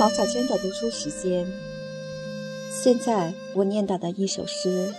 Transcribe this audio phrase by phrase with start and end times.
[0.00, 1.46] 毛小娟的读书时间。
[2.72, 4.94] 现在我念到的一首诗，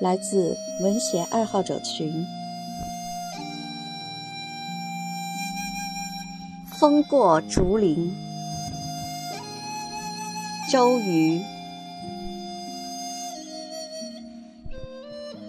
[0.00, 2.26] 来自文学爱好者群。
[6.76, 8.12] 风过竹林，
[10.72, 11.40] 周瑜。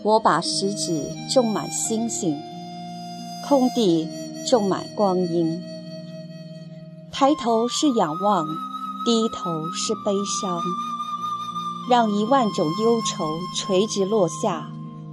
[0.04, 2.40] 我把食指种满星星，
[3.50, 4.08] 空地
[4.48, 5.64] 种满光阴。
[7.12, 8.46] 抬头是仰望，
[9.06, 10.62] 低头是悲伤。
[11.90, 13.26] 让一万种忧愁
[13.58, 14.72] 垂直落下，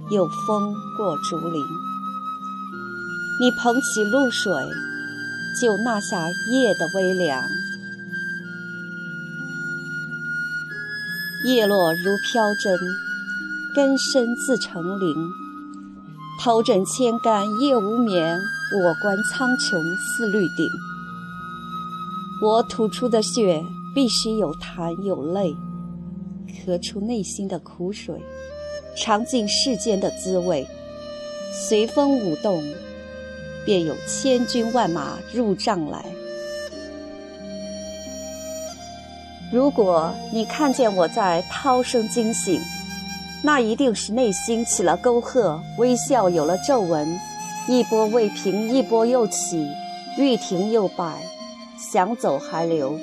[0.09, 1.61] 有风过竹林。
[3.41, 4.53] 你捧起露水，
[5.59, 7.43] 就纳下夜的微凉。
[11.43, 12.79] 叶落如飘针，
[13.75, 15.13] 根深自成林。
[16.39, 18.39] 头枕千竿夜无眠，
[18.81, 20.69] 我观苍穹似绿顶。
[22.41, 25.53] 我吐出的血必须有痰有泪，
[26.47, 28.15] 咳出内心的苦水，
[28.95, 30.65] 尝尽世间的滋味。
[31.53, 32.63] 随风舞动，
[33.65, 36.05] 便有千军万马入帐来。
[39.51, 42.61] 如果你看见我在涛声惊醒，
[43.43, 47.19] 那一定是内心起了沟壑，微笑有了皱纹，
[47.67, 49.67] 一波未平，一波又起，
[50.17, 51.21] 欲停又摆。
[51.77, 52.97] 想走还留。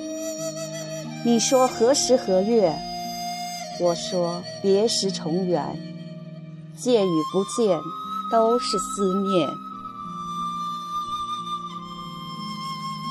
[1.25, 2.73] 你说何时何月？
[3.81, 5.77] 我说别时重圆。
[6.77, 7.77] 见与不见，
[8.31, 9.49] 都是思念。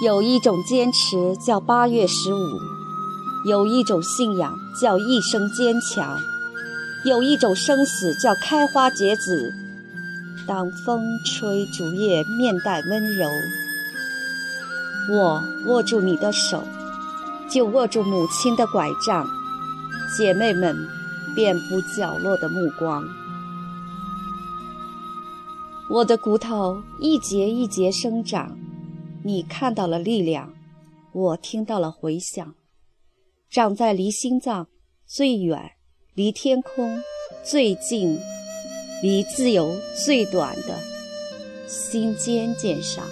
[0.03, 2.59] 有一种坚持叫八月十五，
[3.45, 6.19] 有一种信仰叫一生坚强，
[7.05, 9.53] 有一种生死叫开花结籽。
[10.47, 13.29] 当风吹竹叶，面带温柔。
[15.11, 16.67] 我握住你的手，
[17.51, 19.27] 就握住母亲的拐杖。
[20.17, 20.77] 姐妹们，
[21.35, 23.05] 遍布角落的目光。
[25.91, 28.59] 我的骨头一节一节生长，
[29.23, 30.53] 你看到了力量，
[31.13, 32.55] 我听到了回响。
[33.51, 34.69] 长在离心脏
[35.07, 35.73] 最远、
[36.15, 37.03] 离天空
[37.43, 38.19] 最近、
[39.03, 40.79] 离自由最短的
[41.67, 43.03] 心尖尖上。